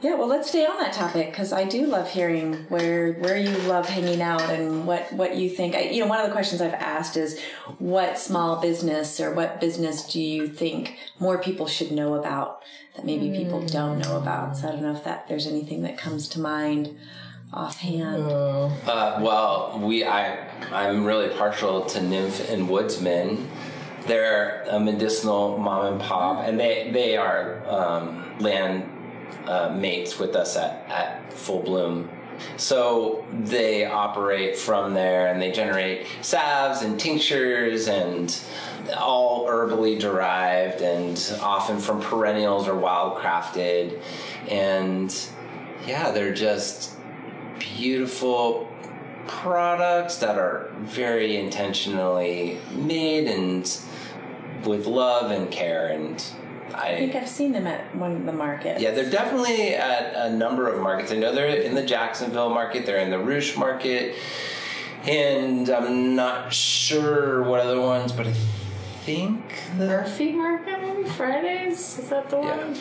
[0.00, 3.50] Yeah, well, let's stay on that topic because I do love hearing where where you
[3.68, 5.74] love hanging out and what what you think.
[5.74, 7.40] I, you know, one of the questions I've asked is,
[7.78, 12.62] what small business or what business do you think more people should know about
[12.94, 14.56] that maybe people don't know about?
[14.56, 16.96] So I don't know if that there's anything that comes to mind
[17.52, 18.22] offhand.
[18.22, 23.48] Uh, well, we I I'm really partial to Nymph and Woodsman.
[24.06, 28.94] They're a medicinal mom and pop, and they they are um, land
[29.46, 32.10] uh, mates with us at at Full Bloom.
[32.56, 38.38] So they operate from there, and they generate salves and tinctures and
[38.96, 44.00] all herbally derived, and often from perennials or wildcrafted.
[44.48, 45.14] and
[45.86, 46.94] yeah, they're just
[47.58, 48.68] beautiful
[49.26, 53.80] products that are very intentionally made and
[54.66, 56.24] with love and care and
[56.74, 58.80] I think I I've seen them at one of the markets.
[58.80, 62.86] yeah they're definitely at a number of markets I know they're in the Jacksonville market
[62.86, 64.16] they're in the Ruch market
[65.06, 69.40] and I'm not sure what other ones but I think
[69.78, 71.98] the Murphy Market, maybe Fridays.
[71.98, 72.56] Is that the Yeah.
[72.56, 72.76] one?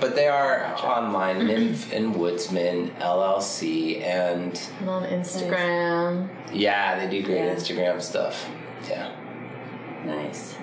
[0.00, 6.28] but they are online Nymph and Woodsman LLC and And on Instagram.
[6.52, 7.54] yeah they do great Yeah.
[7.54, 8.48] Instagram stuff
[8.88, 9.12] yeah
[10.04, 10.56] Nice.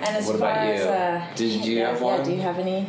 [0.00, 0.90] And as What far about as you?
[0.90, 2.22] uh, Did you yeah, have yeah, one?
[2.24, 2.88] do you have any?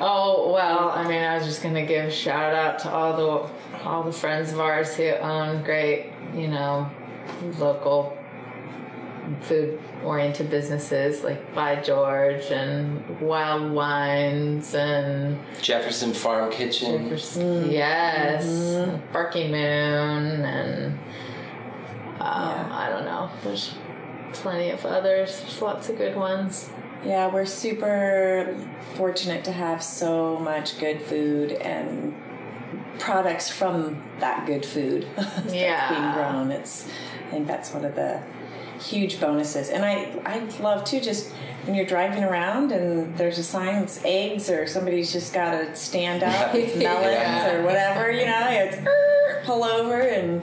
[0.00, 3.84] Oh well, I mean, I was just gonna give a shout out to all the
[3.84, 6.88] all the friends of ours who own great, you know,
[7.58, 8.16] local
[9.42, 17.04] food oriented businesses like By George and Wild Wines and Jefferson Farm Kitchen.
[17.08, 18.46] Jefferson, yes,
[19.12, 19.58] Barking Moon
[20.44, 21.00] and um,
[22.20, 22.68] Yeah.
[22.72, 23.30] I don't know.
[23.42, 23.74] There's
[24.32, 25.40] plenty of others.
[25.40, 26.70] There's lots of good ones.
[27.04, 28.56] Yeah, we're super
[28.94, 32.14] fortunate to have so much good food and
[32.98, 35.88] products from that good food that's Yeah.
[35.88, 36.50] being grown.
[36.50, 36.88] It's
[37.28, 38.20] I think that's one of the
[38.80, 39.68] huge bonuses.
[39.70, 41.30] And I I love too just
[41.64, 45.76] when you're driving around and there's a sign that's eggs or somebody's just got to
[45.76, 47.54] stand up, it's melons Yeah.
[47.56, 48.76] or whatever, you know, it's
[49.46, 50.42] pull over and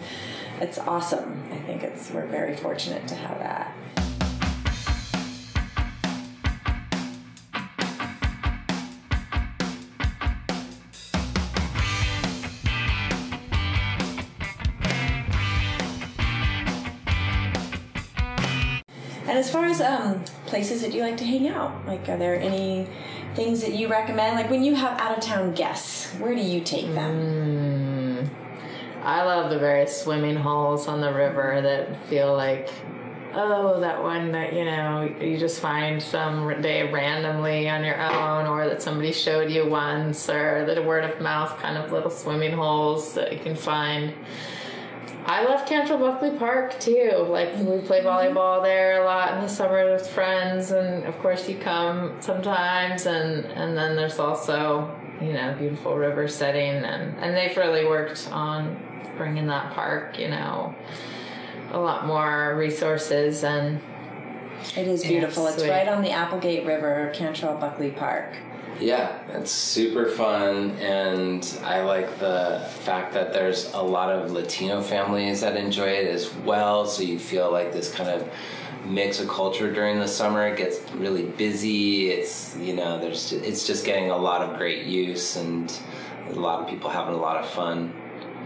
[0.61, 1.43] it's awesome.
[1.77, 3.75] Think it's we're very fortunate to have that.
[19.27, 22.39] And as far as um, places that you like to hang out, like are there
[22.39, 22.87] any
[23.33, 24.37] things that you recommend?
[24.37, 27.74] Like when you have out of town guests, where do you take them?
[29.05, 32.71] I love the various swimming holes on the river that feel like,
[33.35, 38.47] oh, that one that, you know, you just find some day randomly on your own,
[38.47, 42.53] or that somebody showed you once, or a word of mouth kind of little swimming
[42.53, 44.11] holes that you can find.
[45.27, 47.27] I love Cantrell Buckley Park too.
[47.29, 48.07] Like we play mm-hmm.
[48.07, 53.05] volleyball there a lot in the summer with friends, and of course you come sometimes.
[53.05, 58.29] And and then there's also you know beautiful river setting, and and they've really worked
[58.31, 58.79] on
[59.17, 60.73] bringing that park you know
[61.71, 63.79] a lot more resources and
[64.77, 65.47] It is beautiful.
[65.47, 65.69] It's sweet.
[65.69, 68.37] right on the Applegate River, Cantrell Buckley Park.
[68.79, 74.81] Yeah, it's super fun, and I like the fact that there's a lot of Latino
[74.81, 76.85] families that enjoy it as well.
[76.85, 78.29] So you feel like this kind of
[78.85, 80.47] mix of culture during the summer.
[80.47, 82.09] It gets really busy.
[82.09, 85.71] It's you know, there's it's just getting a lot of great use, and
[86.29, 87.93] a lot of people having a lot of fun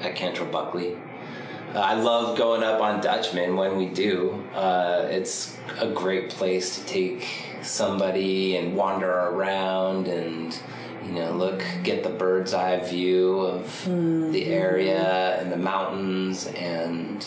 [0.01, 0.95] at Cantrell Buckley.
[1.73, 4.43] Uh, I love going up on Dutchman when we do.
[4.55, 7.27] Uh, it's a great place to take
[7.61, 10.57] somebody and wander around and
[11.05, 17.25] you know look get the bird's eye view of the area and the mountains and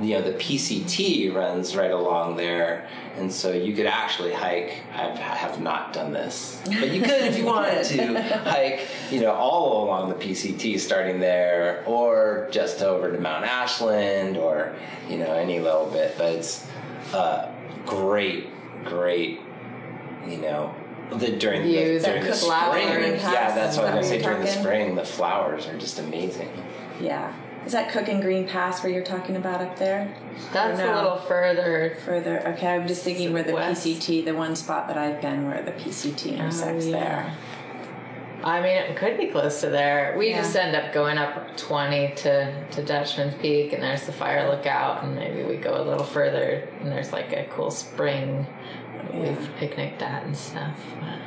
[0.00, 4.82] you know the PCT runs right along there and so you could actually hike.
[4.92, 6.60] I've, I have not done this.
[6.66, 11.20] But you could if you wanted to hike you know all along the PCT starting
[11.20, 14.74] there or just over to Mount Ashland or
[15.08, 16.16] you know any little bit.
[16.18, 16.66] But it's
[17.12, 17.50] uh,
[17.86, 18.48] great
[18.84, 19.40] great
[20.26, 20.74] you know
[21.10, 22.88] the during the, during the spring.
[22.88, 24.22] yeah that's what I was gonna say.
[24.22, 26.50] during the spring the flowers are just amazing.
[27.00, 27.32] Yeah.
[27.66, 30.14] Is that Cook and Green Pass where you're talking about up there?
[30.52, 30.94] that's no?
[30.94, 31.96] a little further.
[32.04, 32.68] Further, okay.
[32.68, 33.84] I'm just thinking where the West.
[33.84, 36.98] PCT, the one spot that I've been where the PCT oh, intersects Oh, yeah.
[37.00, 37.36] there.
[38.44, 40.14] I mean, it could be close to there.
[40.16, 40.42] We Yeah.
[40.42, 45.02] just end up going up 20 to, to Dutchman's Peak, and there's the fire lookout,
[45.02, 48.46] and maybe we go a little further, and there's like a cool spring
[49.12, 50.78] we've picnicked at and stuff.
[51.00, 51.18] But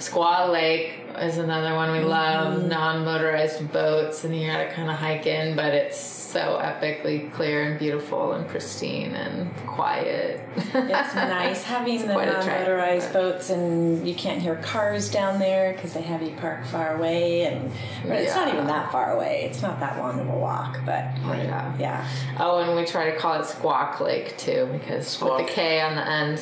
[0.00, 2.58] Squaw Lake is another one we love.
[2.58, 2.68] Mm-hmm.
[2.68, 5.98] Non motorized boats, and you gotta kind of hike in, but it's
[6.30, 10.40] so epically clear and beautiful and pristine and quiet.
[10.56, 10.72] It's
[11.14, 15.92] nice having the a trek, non-motorized boats, and you can't hear cars down there because
[15.92, 17.70] they have you parked far away, and
[18.04, 19.42] but it's not even that far away.
[19.50, 21.74] It's not that long of a walk, but yeah.
[21.78, 25.38] yeah, Oh, and we try to call it Squawk Lake too, because Squawk.
[25.40, 26.40] with the K on the end.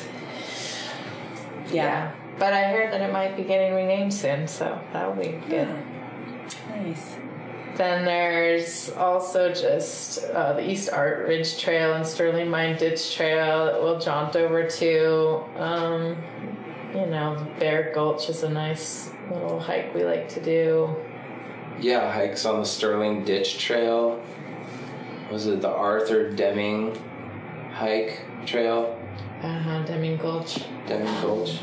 [1.71, 5.67] yeah, But I heard that it might be getting renamed soon, so that'll be good.
[6.69, 7.17] nice.
[7.75, 13.65] Then there's also just uh, the East Art Ridge Trail and Sterling Mine Ditch Trail
[13.65, 15.43] that we'll jaunt over to.
[15.57, 16.17] Um,
[16.93, 20.95] you know, Bear Gulch is a nice little hike we like to do.
[21.79, 24.21] Yeah, hikes on the Sterling Ditch Trail.
[25.31, 26.97] Was it the Arthur Deming
[27.71, 28.97] hike trail?
[29.41, 30.65] Uh-huh, Deming Gulch.
[30.87, 31.59] Deming Gulch.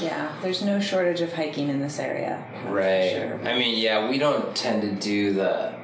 [0.00, 2.44] Yeah, there's no shortage of hiking in this area.
[2.68, 3.10] Right.
[3.12, 3.40] sure.
[3.48, 5.74] I mean, yeah, we don't tend to do the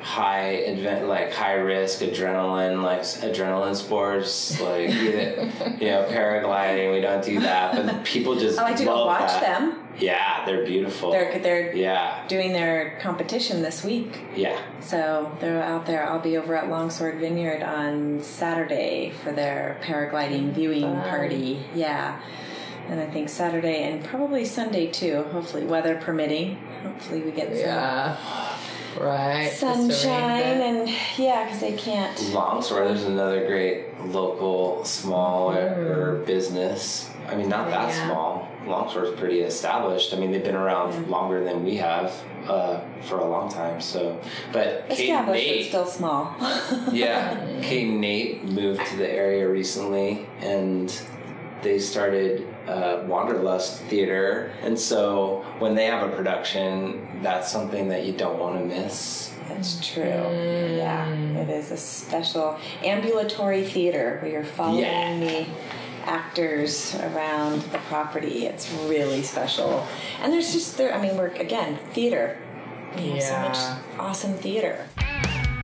[0.00, 5.48] high advent like high risk adrenaline like adrenaline sports like either,
[5.78, 9.06] you know paragliding we don't do that but people just oh, I like to go
[9.06, 9.42] watch that.
[9.60, 9.78] them.
[10.00, 14.22] yeah they're beautiful They're they're yeah doing their competition this week.
[14.34, 16.04] yeah So they're out there.
[16.08, 21.08] I'll be over at Longsword Vineyard on Saturday for their paragliding viewing Fun.
[21.08, 21.62] party.
[21.76, 22.20] Yeah.
[22.88, 26.56] And I think Saturday and probably Sunday too, hopefully, weather permitting.
[26.82, 28.16] Hopefully, we get some Yeah.
[29.00, 29.50] Right.
[29.50, 32.32] sunshine and yeah, because they can't.
[32.34, 37.08] Longsword is another great local smaller business.
[37.28, 38.06] I mean, not that Yeah.
[38.06, 38.48] small.
[38.66, 40.12] Longsword's pretty established.
[40.12, 42.12] I mean, they've been around longer than we have
[42.48, 43.80] uh, for a long time.
[43.80, 44.18] So,
[44.52, 46.34] but Kate Established, but Nate, still small.
[46.92, 50.92] yeah, Kate and Nate moved to the area recently, and
[51.62, 54.52] they started uh, Wanderlust Theater.
[54.62, 59.32] And so, when they have a production, that's something that you don't want to miss.
[59.48, 60.02] That's true.
[60.04, 65.18] Yeah, it is a special ambulatory theater where you're following Yeah.
[65.18, 65.46] the
[66.04, 68.46] actors around the property.
[68.46, 69.86] It's really special.
[70.20, 70.94] And there's just there.
[70.94, 72.38] I mean, we're again theater.
[72.96, 73.42] We have so Yeah.
[73.48, 73.58] much
[74.00, 74.86] awesome theater.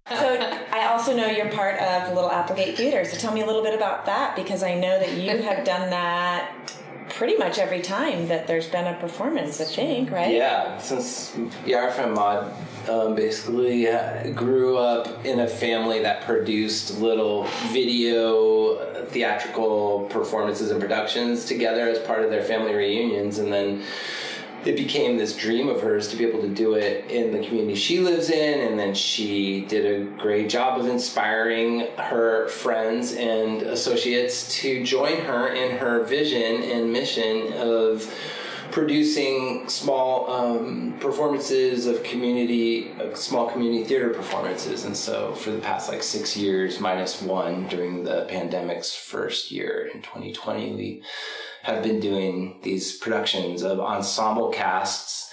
[0.09, 0.39] So
[0.73, 3.05] I also know you're part of Little Applegate Theater.
[3.05, 5.91] So tell me a little bit about that because I know that you have done
[5.91, 6.51] that
[7.11, 9.61] pretty much every time that there's been a performance.
[9.61, 10.35] I think, right?
[10.35, 11.33] Yeah, since
[11.67, 12.53] Yarf and Maud
[12.89, 20.71] um, basically uh, grew up in a family that produced little video uh, theatrical performances
[20.71, 23.83] and productions together as part of their family reunions, and then
[24.65, 27.75] it became this dream of hers to be able to do it in the community
[27.75, 33.63] she lives in and then she did a great job of inspiring her friends and
[33.63, 38.13] associates to join her in her vision and mission of
[38.71, 44.85] producing small um, performances of community small community theater performances.
[44.85, 49.91] And so for the past like six years minus one during the pandemic's first year
[49.93, 51.03] in 2020 we
[51.63, 55.31] have been doing these productions of ensemble casts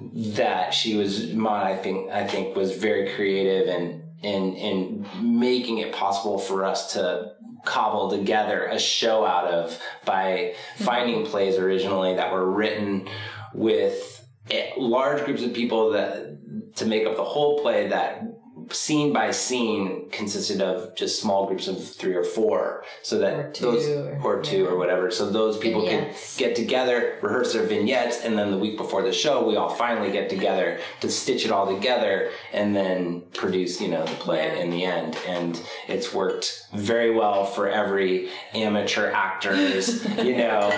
[0.00, 5.78] that she was Mon I think I think was very creative and and and making
[5.78, 7.32] it possible for us to
[7.64, 13.08] cobble together a show out of by finding plays originally that were written
[13.54, 18.22] with eh, large groups of people that to make up the whole play that
[18.70, 23.50] scene by scene consisted of just small groups of three or four so that Or
[23.52, 26.36] two, those or- or two or whatever so those people Vignettes.
[26.36, 29.68] could get together rehearse their vignettes and then the week before the show we all
[29.70, 34.46] finally get together to stitch it all together and then produce you know the play
[34.46, 34.62] Yeah.
[34.62, 40.70] in the end and it's worked very well for every amateur actors you know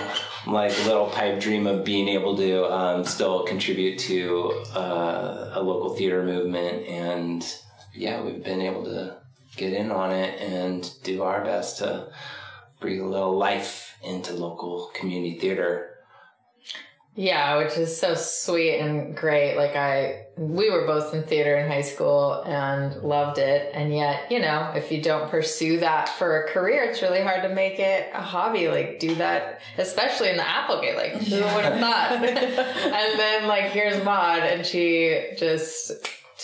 [0.46, 5.94] like little pipe dream of being able to um, still contribute to uh, a local
[5.96, 7.56] theater movement and
[7.94, 9.16] yeah we've been able to
[9.56, 12.08] get in on it and do our best to
[12.80, 15.94] breathe a little life into local community theater
[17.16, 19.56] Yeah, which is so sweet and great.
[19.56, 23.70] Like I, we were both in theater in high school and loved it.
[23.72, 27.42] And yet, you know, if you don't pursue that for a career, it's really hard
[27.44, 28.66] to make it a hobby.
[28.66, 30.96] Like do that, especially in the Applegate.
[30.96, 32.12] Like who would have thought?
[32.24, 35.92] and then like here's Maud and she just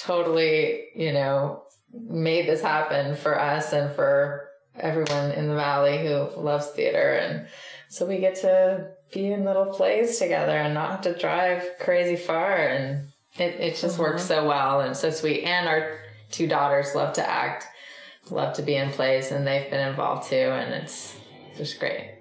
[0.03, 4.49] totally, you know, made this happen for us and for
[4.79, 7.15] everyone in the valley who loves theater.
[7.15, 7.49] And
[7.89, 12.17] so we get to be in little plays together and not have to drive crazy
[12.17, 12.57] far.
[12.57, 14.03] And it, it just mm-hmm.
[14.03, 15.45] works so well and so sweet.
[15.45, 15.99] And our
[16.31, 17.67] two daughters love to act
[18.31, 20.37] love to be in plays and they've been involved too.
[20.37, 21.17] And it's
[21.57, 22.20] just great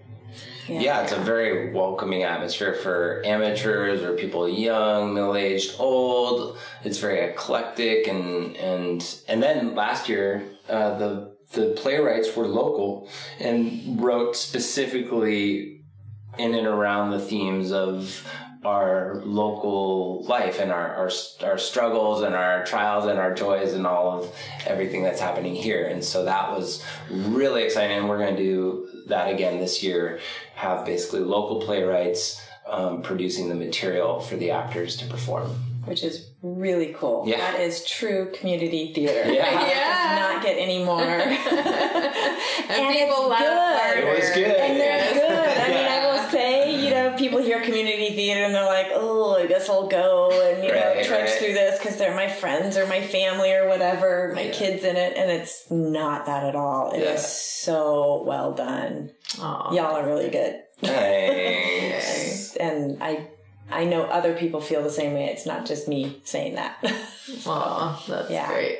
[0.69, 6.57] Yeah, it's a very welcoming atmosphere for amateurs or people young, middle aged, old.
[6.83, 13.09] It's very eclectic, and and and then last year uh, the the playwrights were local
[13.39, 15.81] and wrote specifically
[16.37, 18.27] in and around the themes of
[18.63, 21.11] our local life and our, our
[21.43, 24.35] our struggles and our trials and our joys and all of
[24.67, 25.87] everything that's happening here.
[25.87, 27.97] And so that was really exciting.
[27.97, 30.19] And we're going to do that again this year
[30.59, 35.55] have basically local playwrights um, producing the material for the actors to perform
[35.85, 37.23] which is really cool.
[37.25, 37.37] Yeah.
[37.39, 39.31] That is true community theater.
[39.31, 39.65] Yeah.
[39.65, 40.19] It Yeah.
[40.19, 41.01] does not get any more.
[41.01, 41.33] and,
[42.69, 44.03] And people it's laugh good.
[44.03, 44.55] It was good.
[44.55, 45.13] And they're
[47.29, 50.93] people hear community theater and they're like, oh, I guess I'll go and, you know,
[51.03, 51.29] trudge right.
[51.29, 54.51] through this because they're my friends or my family or whatever, my Yeah.
[54.51, 55.15] kids in it.
[55.17, 56.91] And it's not that at all.
[56.91, 57.15] It is Yeah.
[57.17, 59.11] so well done.
[59.39, 59.73] Aw.
[59.73, 60.61] Y'all are really good.
[60.81, 62.37] Thanks.
[62.59, 63.27] And I,
[63.71, 65.25] I know other people feel the same way.
[65.25, 66.77] It's not just me saying that.
[67.45, 68.47] Aw, that's Yeah.
[68.47, 68.79] great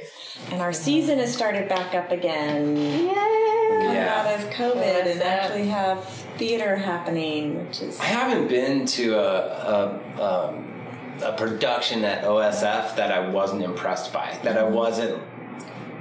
[0.52, 2.78] and our season has started back up again.
[2.78, 3.08] Yay!
[3.10, 4.24] Coming Yeah.
[4.26, 6.06] out of COVID and actually have
[6.40, 10.82] theater happening, which is I haven't been to a, a, um,
[11.22, 15.22] a production at OSF that I wasn't impressed by, that I wasn't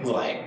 [0.04, 0.44] like,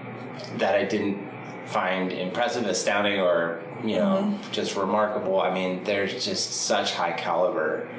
[0.57, 1.29] that I didn't
[1.65, 5.41] find impressive, astounding, or, you know, just remarkable.
[5.41, 7.89] I mean, there's just such high caliber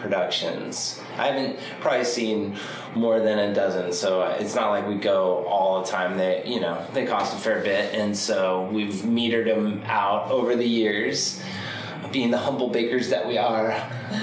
[0.00, 1.00] productions.
[1.16, 2.56] I haven't probably seen
[2.94, 6.16] more than a dozen, so it's not like we go all the time.
[6.16, 10.56] They, you know, they cost a fair bit, and so we've metered them out over
[10.56, 11.42] the years
[12.12, 13.68] being the humble bakers that we are.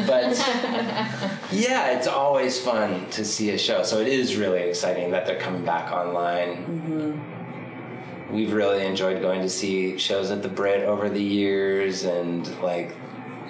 [0.05, 0.37] But
[1.51, 3.83] yeah, it's always fun to see a show.
[3.83, 6.57] So it is really exciting that they're coming back online.
[6.57, 8.33] Mm-hmm.
[8.33, 12.93] We've really enjoyed going to see shows at the Britt over the years and like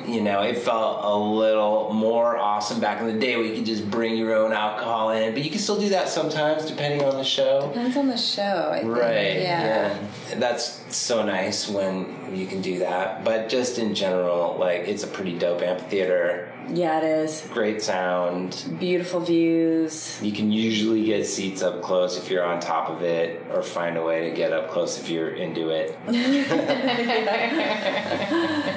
[0.06, 3.66] you know, it felt a little more awesome back in the day where you could
[3.66, 7.18] just bring your own alcohol in, but you can still do that sometimes depending on
[7.18, 7.68] the show.
[7.68, 8.70] depends on the show.
[8.72, 8.96] I think.
[8.96, 9.42] Right.
[9.42, 9.98] Yeah.
[10.30, 10.36] Yeah.
[10.36, 13.24] That's so nice when you can do that.
[13.24, 16.52] But just in general, like it's a pretty dope amphitheater.
[16.70, 17.48] Yeah, it is.
[17.54, 18.66] Great sound.
[18.78, 20.22] Beautiful views.
[20.22, 23.98] You can usually get seats up close if you're on top of it, or find
[23.98, 25.98] a way to get up close if you're into it.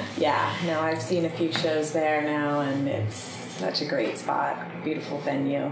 [0.63, 0.65] Yeah.
[0.67, 4.83] No, I've seen a few shows there now, and it's such a great spot.
[4.83, 5.71] Beautiful venue.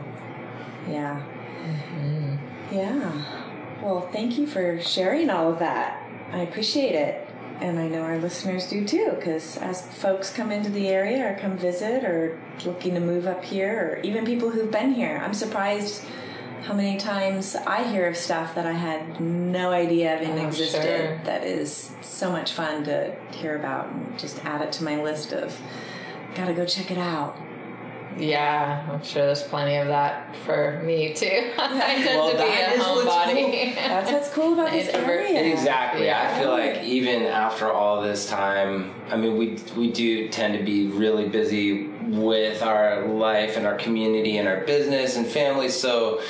[0.87, 1.21] Yeah.
[1.63, 2.75] Mm-hmm.
[2.75, 3.81] Yeah.
[3.81, 6.05] Well, thank you for sharing all of that.
[6.31, 7.27] I appreciate it.
[7.61, 11.37] And I know our listeners do too, because as folks come into the area or
[11.37, 15.33] come visit or looking to move up here, or even people who've been here, I'm
[15.33, 16.05] surprised
[16.63, 20.83] how many times I hear of stuff that I had no idea even Oh, existed.
[20.83, 21.21] sure.
[21.25, 25.31] That is so much fun to hear about and just add it to my list
[25.33, 25.57] of
[26.35, 27.37] gotta go check it out.
[28.17, 31.51] Yeah, I'm sure there's plenty of that for me too.
[31.57, 33.75] I tend Well, to be a is what's homebody.
[33.75, 35.09] That's what's cool about this Introvert.
[35.21, 35.43] area.
[35.53, 36.05] Exactly.
[36.05, 36.33] Yeah.
[36.35, 40.63] I feel like even after all this time, I mean, we we do tend to
[40.63, 45.69] be really busy with our life and our community and our business and family.
[45.69, 46.21] So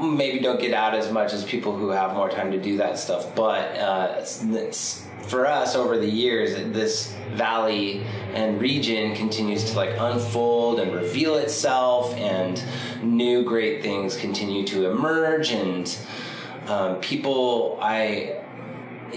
[0.00, 2.98] maybe don't get out as much as people who have more time to do that
[2.98, 3.34] stuff.
[3.34, 9.76] But uh, it's, it's, for us over the years, this valley and region continues to
[9.76, 12.62] like unfold and reveal itself, and
[13.02, 15.50] new great things continue to emerge.
[15.50, 15.98] And
[16.68, 18.35] um, people, I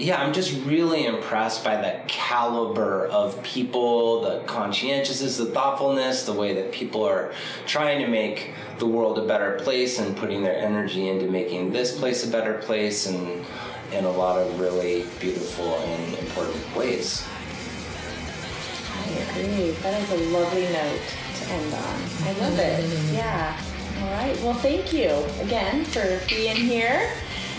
[0.00, 6.32] yeah, I'm just really impressed by the caliber of people, the conscientiousness, the thoughtfulness, the
[6.32, 7.32] way that people are
[7.66, 11.98] trying to make the world a better place and putting their energy into making this
[11.98, 13.44] place a better place and
[13.92, 17.26] in a lot of really beautiful and important ways.
[18.94, 19.72] I agree.
[19.82, 21.00] That is a lovely note
[21.36, 22.02] to end on.
[22.22, 23.12] I love it.
[23.12, 23.60] Yeah.
[24.00, 24.40] All right.
[24.42, 25.10] Well, thank you
[25.42, 27.12] again for being here.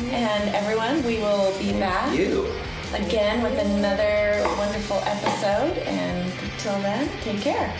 [0.10, 2.52] And everyone, we will be back You.
[2.93, 5.78] again with another wonderful episode.
[5.86, 7.74] And until then, take care.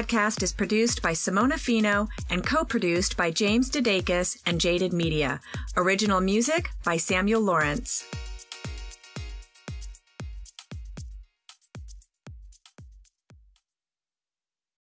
[0.00, 5.40] Podcast is produced by Simona Fino and co-produced by James Dedekis and Jaded Media.
[5.76, 8.06] Original music by Samuel Lawrence.